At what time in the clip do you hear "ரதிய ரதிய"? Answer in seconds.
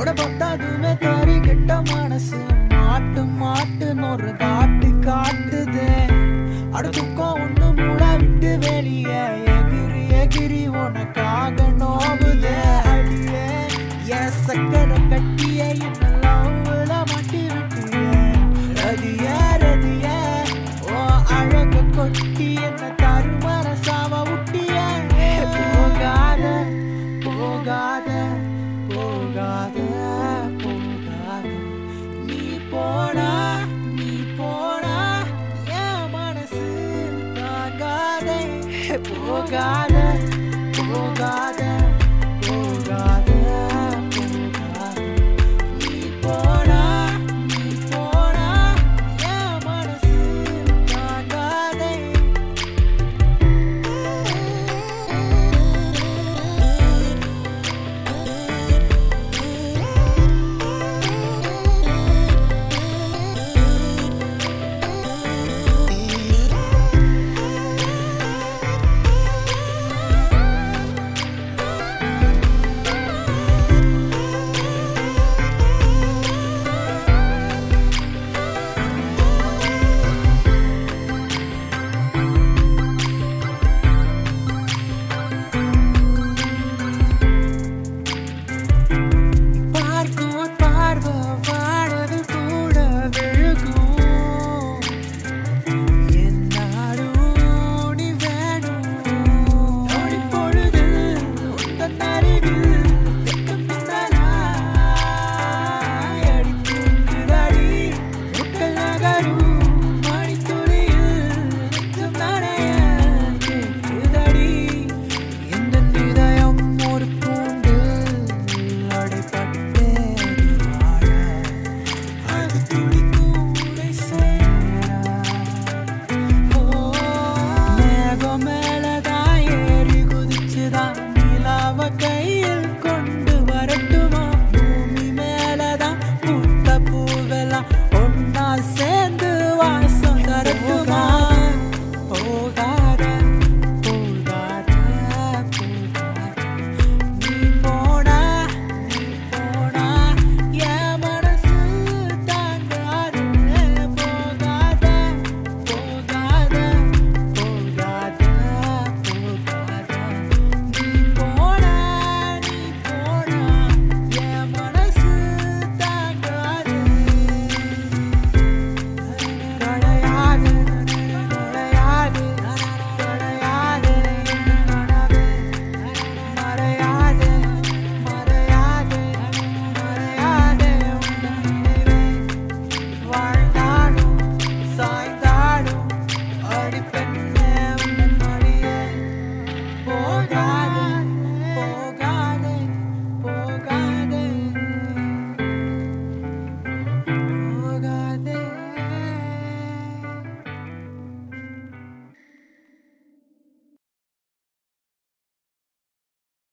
18.80-20.06